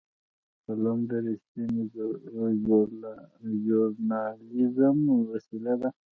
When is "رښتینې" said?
1.25-1.83